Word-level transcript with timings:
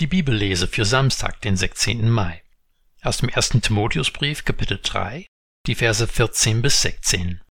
Die 0.00 0.06
Bibellese 0.06 0.66
für 0.66 0.86
Samstag, 0.86 1.42
den 1.42 1.58
16. 1.58 2.08
Mai. 2.08 2.42
Aus 3.02 3.18
dem 3.18 3.28
1. 3.28 3.60
Timotheusbrief, 3.60 4.46
Kapitel 4.46 4.80
3, 4.82 5.26
die 5.66 5.74
Verse 5.74 6.06
14 6.08 6.62
bis 6.62 6.80
16. 6.80 7.42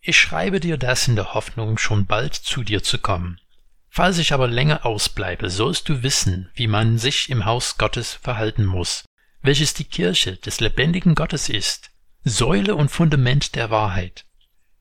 Ich 0.00 0.18
schreibe 0.18 0.58
dir 0.58 0.76
das 0.76 1.06
in 1.06 1.14
der 1.14 1.32
Hoffnung, 1.34 1.78
schon 1.78 2.06
bald 2.06 2.34
zu 2.34 2.64
dir 2.64 2.82
zu 2.82 2.98
kommen. 2.98 3.40
Falls 3.88 4.18
ich 4.18 4.32
aber 4.32 4.48
länger 4.48 4.84
ausbleibe, 4.84 5.48
sollst 5.48 5.88
du 5.88 6.02
wissen, 6.02 6.50
wie 6.54 6.66
man 6.66 6.98
sich 6.98 7.30
im 7.30 7.44
Haus 7.44 7.78
Gottes 7.78 8.14
verhalten 8.14 8.64
muss, 8.64 9.04
welches 9.42 9.74
die 9.74 9.84
Kirche 9.84 10.36
des 10.38 10.58
lebendigen 10.58 11.14
Gottes 11.14 11.48
ist, 11.48 11.92
Säule 12.24 12.74
und 12.74 12.88
Fundament 12.88 13.54
der 13.54 13.70
Wahrheit. 13.70 14.24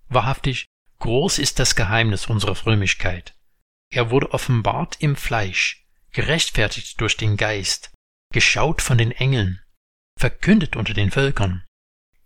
Wahrhaftig, 0.10 0.66
groß 0.98 1.38
ist 1.38 1.60
das 1.60 1.76
Geheimnis 1.76 2.26
unserer 2.26 2.56
Frömmigkeit. 2.56 3.36
Er 3.92 4.10
wurde 4.10 4.32
offenbart 4.32 4.96
im 5.00 5.16
Fleisch, 5.16 5.85
gerechtfertigt 6.16 7.02
durch 7.02 7.18
den 7.18 7.36
Geist, 7.36 7.92
geschaut 8.34 8.82
von 8.82 8.98
den 8.98 9.12
Engeln, 9.12 9.60
verkündet 10.18 10.78
unter 10.78 10.94
den 10.94 11.12
Völkern, 11.12 11.66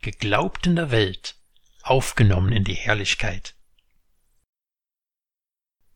geglaubt 0.01 0.67
in 0.67 0.75
der 0.75 0.91
Welt, 0.91 1.35
aufgenommen 1.81 2.51
in 2.51 2.63
die 2.63 2.75
Herrlichkeit. 2.75 3.55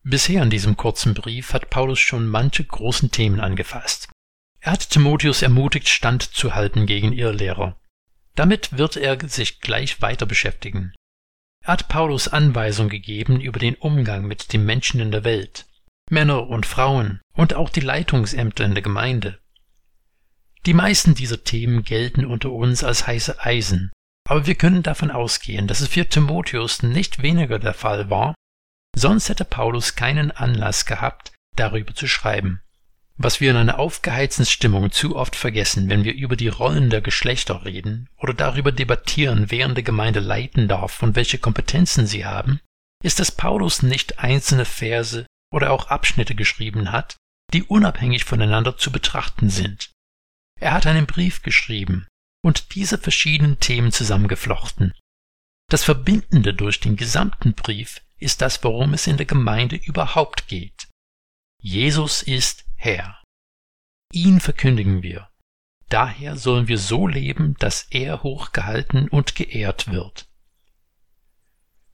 Bisher 0.02 0.42
in 0.42 0.50
diesem 0.50 0.76
kurzen 0.76 1.14
Brief 1.14 1.54
hat 1.54 1.70
Paulus 1.70 2.00
schon 2.00 2.28
manche 2.28 2.64
großen 2.64 3.12
Themen 3.12 3.40
angefasst. 3.40 4.10
Er 4.60 4.72
hat 4.72 4.90
Timotheus 4.90 5.44
ermutigt, 5.44 5.88
standzuhalten 5.88 6.88
gegen 6.88 7.14
Irrlehrer. 7.14 7.80
Damit 8.34 8.76
wird 8.76 8.98
er 8.98 9.30
sich 9.30 9.62
gleich 9.62 10.02
weiter 10.02 10.26
beschäftigen. 10.26 10.96
Er 11.62 11.74
hat 11.74 11.90
Paulus 11.90 12.28
Anweisung 12.28 12.90
gegeben 12.90 13.40
über 13.40 13.60
den 13.60 13.76
Umgang 13.76 14.26
mit 14.26 14.52
den 14.52 14.66
Menschen 14.66 15.00
in 15.00 15.12
der 15.12 15.24
Welt. 15.24 15.68
Männer 16.10 16.48
und 16.48 16.66
Frauen 16.66 17.22
und 17.36 17.54
auch 17.54 17.70
die 17.70 17.82
Leitungsämter 17.82 18.66
in 18.66 18.74
der 18.74 18.84
Gemeinde. 18.84 19.40
Die 20.66 20.74
meisten 20.74 21.14
dieser 21.14 21.44
Themen 21.44 21.84
gelten 21.84 22.26
unter 22.26 22.52
uns 22.52 22.84
als 22.84 23.06
heiße 23.06 23.44
Eisen, 23.44 23.92
aber 24.28 24.46
wir 24.46 24.56
können 24.56 24.84
davon 24.84 25.12
ausgehen, 25.12 25.68
dass 25.68 25.82
es 25.82 25.90
für 25.90 26.08
Timotheus 26.08 26.84
nicht 26.84 27.22
weniger 27.22 27.60
der 27.60 27.74
Fall 27.74 28.10
war, 28.10 28.34
sonst 28.96 29.30
hätte 29.30 29.46
Paulus 29.46 29.96
keinen 29.96 30.32
Anlass 30.32 30.86
gehabt, 30.86 31.34
darüber 31.56 31.94
zu 31.94 32.08
schreiben. 32.08 32.62
Was 33.16 33.42
wir 33.42 33.52
in 33.52 33.58
einer 33.58 33.78
aufgeheizten 33.78 34.46
Stimmung 34.46 34.92
zu 34.92 35.16
oft 35.16 35.36
vergessen, 35.36 35.90
wenn 35.90 36.04
wir 36.04 36.14
über 36.14 36.36
die 36.36 36.48
Rollen 36.48 36.90
der 36.90 37.02
Geschlechter 37.02 37.64
reden 37.64 38.10
oder 38.18 38.34
darüber 38.34 38.72
debattieren, 38.72 39.52
wer 39.52 39.68
in 39.68 39.76
der 39.76 39.84
Gemeinde 39.84 40.20
leiten 40.20 40.68
darf 40.68 41.04
und 41.04 41.16
welche 41.16 41.38
Kompetenzen 41.38 42.08
sie 42.08 42.26
haben, 42.26 42.60
ist, 43.04 43.20
dass 43.20 43.32
Paulus 43.32 43.84
nicht 43.84 44.20
einzelne 44.20 44.66
Verse 44.66 45.28
oder 45.52 45.72
auch 45.72 45.88
Abschnitte 45.88 46.34
geschrieben 46.34 46.92
hat, 46.92 47.18
die 47.52 47.64
unabhängig 47.64 48.24
voneinander 48.24 48.78
zu 48.78 48.92
betrachten 48.92 49.50
sind. 49.50 49.92
Er 50.60 50.74
hat 50.74 50.88
einen 50.88 51.06
Brief 51.06 51.42
geschrieben 51.42 52.08
und 52.44 52.76
diese 52.76 52.98
verschiedenen 52.98 53.60
Themen 53.60 53.92
zusammengeflochten. 53.92 54.94
Das 55.70 55.84
Verbindende 55.84 56.54
durch 56.54 56.80
den 56.80 56.96
gesamten 56.96 57.54
Brief 57.54 58.02
ist 58.18 58.42
das, 58.42 58.64
worum 58.64 58.94
es 58.94 59.08
in 59.08 59.18
der 59.18 59.26
Gemeinde 59.26 59.76
überhaupt 59.76 60.48
geht. 60.48 60.88
Jesus 61.60 62.22
ist 62.22 62.66
Herr. 62.76 63.22
Ihn 64.12 64.40
verkündigen 64.40 65.02
wir. 65.02 65.30
Daher 65.90 66.38
sollen 66.38 66.68
wir 66.68 66.78
so 66.78 67.08
leben, 67.08 67.56
dass 67.60 67.88
er 67.90 68.24
hochgehalten 68.24 69.08
und 69.10 69.36
geehrt 69.36 69.92
wird. 69.92 70.28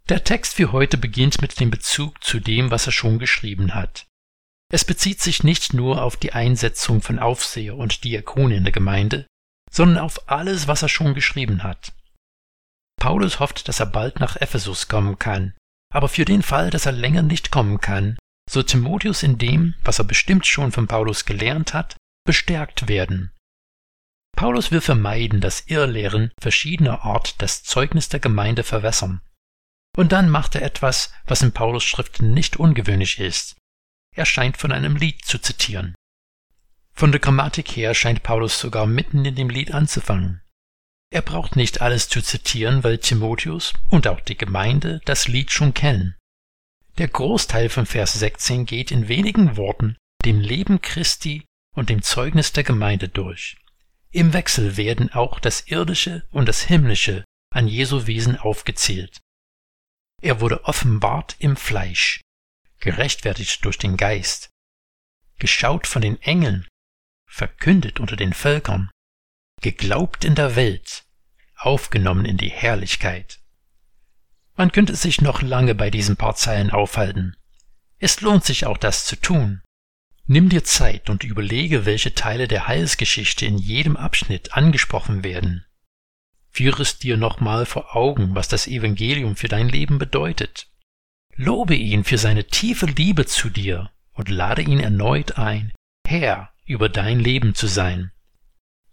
Der 0.09 0.23
Text 0.23 0.55
für 0.55 0.71
heute 0.71 0.97
beginnt 0.97 1.41
mit 1.41 1.59
dem 1.59 1.69
Bezug 1.69 2.23
zu 2.23 2.39
dem, 2.39 2.71
was 2.71 2.87
er 2.87 2.91
schon 2.91 3.19
geschrieben 3.19 3.75
hat. 3.75 4.07
Es 4.71 4.85
bezieht 4.85 5.21
sich 5.21 5.43
nicht 5.43 5.73
nur 5.73 6.03
auf 6.03 6.15
die 6.15 6.33
Einsetzung 6.33 7.01
von 7.01 7.17
Aufseher 7.19 7.75
und 7.75 8.03
Diakon 8.03 8.51
in 8.51 8.63
der 8.63 8.71
Gemeinde, 8.71 9.25
sondern 9.71 10.03
auf 10.03 10.29
alles, 10.29 10.67
was 10.67 10.83
er 10.83 10.89
schon 10.89 11.15
geschrieben 11.15 11.63
hat. 11.63 11.91
Paulus 12.99 13.39
hofft, 13.39 13.67
dass 13.67 13.79
er 13.79 13.87
bald 13.87 14.19
nach 14.19 14.35
Ephesus 14.35 14.87
kommen 14.87 15.17
kann, 15.17 15.55
aber 15.91 16.07
für 16.07 16.25
den 16.25 16.43
Fall, 16.43 16.69
dass 16.69 16.85
er 16.85 16.91
länger 16.91 17.23
nicht 17.23 17.51
kommen 17.51 17.79
kann, 17.81 18.17
soll 18.49 18.65
Timotheus 18.65 19.23
in 19.23 19.37
dem, 19.37 19.75
was 19.83 19.99
er 19.99 20.05
bestimmt 20.05 20.45
schon 20.45 20.71
von 20.71 20.87
Paulus 20.87 21.25
gelernt 21.25 21.73
hat, 21.73 21.97
bestärkt 22.25 22.87
werden. 22.87 23.31
Paulus 24.35 24.71
will 24.71 24.81
vermeiden, 24.81 25.41
dass 25.41 25.67
Irrlehren 25.67 26.31
verschiedener 26.39 27.03
Art 27.03 27.41
das 27.41 27.63
Zeugnis 27.63 28.09
der 28.09 28.19
Gemeinde 28.19 28.63
verwässern. 28.63 29.21
Und 29.97 30.11
dann 30.11 30.29
macht 30.29 30.55
er 30.55 30.61
etwas, 30.61 31.11
was 31.25 31.41
in 31.41 31.51
Paulus 31.51 31.83
Schriften 31.83 32.31
nicht 32.33 32.57
ungewöhnlich 32.57 33.19
ist. 33.19 33.55
Er 34.15 34.25
scheint 34.25 34.57
von 34.57 34.71
einem 34.71 34.95
Lied 34.95 35.25
zu 35.25 35.39
zitieren. 35.39 35.95
Von 36.93 37.11
der 37.11 37.21
Grammatik 37.21 37.69
her 37.75 37.93
scheint 37.93 38.23
Paulus 38.23 38.59
sogar 38.59 38.85
mitten 38.85 39.23
in 39.23 39.35
dem 39.35 39.49
Lied 39.49 39.71
anzufangen. 39.73 40.41
Er 41.11 41.21
braucht 41.21 41.55
nicht 41.55 41.81
alles 41.81 42.09
zu 42.09 42.21
zitieren, 42.21 42.83
weil 42.83 42.97
Timotheus 42.97 43.73
und 43.89 44.07
auch 44.07 44.19
die 44.19 44.37
Gemeinde 44.37 45.01
das 45.05 45.27
Lied 45.27 45.51
schon 45.51 45.73
kennen. 45.73 46.15
Der 46.97 47.07
Großteil 47.07 47.69
von 47.69 47.85
Vers 47.85 48.13
16 48.13 48.65
geht 48.65 48.91
in 48.91 49.07
wenigen 49.07 49.57
Worten 49.57 49.95
dem 50.25 50.39
Leben 50.39 50.81
Christi 50.81 51.45
und 51.75 51.89
dem 51.89 52.01
Zeugnis 52.01 52.51
der 52.51 52.63
Gemeinde 52.63 53.07
durch. 53.07 53.57
Im 54.11 54.33
Wechsel 54.33 54.75
werden 54.75 55.13
auch 55.13 55.39
das 55.39 55.67
Irdische 55.67 56.27
und 56.31 56.47
das 56.47 56.63
Himmlische 56.63 57.23
an 57.51 57.67
Jesu 57.67 58.05
Wesen 58.05 58.37
aufgezählt. 58.37 59.19
Er 60.21 60.41
wurde 60.41 60.65
offenbart 60.65 61.37
im 61.39 61.55
Fleisch, 61.55 62.19
gerechtfertigt 62.79 63.63
durch 63.65 63.77
den 63.77 63.97
Geist, 63.97 64.49
geschaut 65.37 65.87
von 65.87 66.01
den 66.01 66.21
Engeln, 66.21 66.67
verkündet 67.25 67.99
unter 67.99 68.15
den 68.15 68.33
Völkern, 68.33 68.91
geglaubt 69.61 70.25
in 70.25 70.35
der 70.35 70.55
Welt, 70.55 71.05
aufgenommen 71.55 72.25
in 72.25 72.37
die 72.37 72.49
Herrlichkeit. 72.49 73.39
Man 74.55 74.71
könnte 74.71 74.95
sich 74.95 75.21
noch 75.21 75.41
lange 75.41 75.75
bei 75.75 75.89
diesen 75.89 76.17
paar 76.17 76.35
Zeilen 76.35 76.69
aufhalten. 76.69 77.35
Es 77.97 78.21
lohnt 78.21 78.43
sich 78.43 78.65
auch 78.65 78.77
das 78.77 79.05
zu 79.05 79.15
tun. 79.15 79.61
Nimm 80.25 80.49
dir 80.49 80.63
Zeit 80.63 81.09
und 81.09 81.23
überlege, 81.23 81.85
welche 81.85 82.13
Teile 82.13 82.47
der 82.47 82.67
Heilsgeschichte 82.67 83.45
in 83.45 83.57
jedem 83.57 83.97
Abschnitt 83.97 84.53
angesprochen 84.53 85.23
werden. 85.23 85.65
Führe 86.49 86.81
es 86.81 86.97
dir 86.97 87.17
nochmal 87.17 87.65
vor 87.65 87.95
Augen, 87.95 88.35
was 88.35 88.47
das 88.47 88.67
Evangelium 88.67 89.35
für 89.35 89.47
dein 89.47 89.69
Leben 89.69 89.97
bedeutet. 89.97 90.68
Lobe 91.41 91.73
ihn 91.73 92.03
für 92.03 92.17
seine 92.17 92.47
tiefe 92.47 92.85
Liebe 92.85 93.25
zu 93.25 93.49
dir 93.49 93.89
und 94.11 94.27
lade 94.27 94.61
ihn 94.61 94.81
erneut 94.81 95.37
ein, 95.37 95.71
Herr 96.05 96.53
über 96.65 96.89
dein 96.89 97.17
Leben 97.17 97.55
zu 97.55 97.67
sein. 97.67 98.11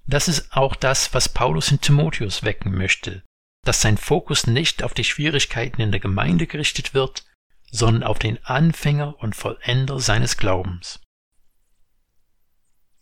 Das 0.07 0.29
ist 0.29 0.53
auch 0.53 0.77
das, 0.77 1.13
was 1.13 1.29
Paulus 1.29 1.73
in 1.73 1.81
Timotheus 1.81 2.45
wecken 2.45 2.73
möchte, 2.73 3.25
dass 3.65 3.81
sein 3.81 3.97
Fokus 3.97 4.47
nicht 4.47 4.85
auf 4.85 4.95
die 4.95 5.03
Schwierigkeiten 5.03 5.81
in 5.83 5.91
der 5.91 5.99
Gemeinde 5.99 6.47
gerichtet 6.47 6.95
wird, 6.95 7.25
sondern 7.73 8.05
auf 8.05 8.21
den 8.21 8.39
Anfänger 8.45 9.19
und 9.19 9.35
Vollender 9.35 9.99
seines 9.99 10.37
Glaubens. 10.37 11.01